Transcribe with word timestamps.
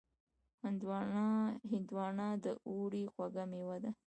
هندوانه 1.71 2.27
د 2.43 2.45
اوړي 2.67 3.03
خوږ 3.13 3.35
مېوه 3.51 3.77
ده. 3.83 3.91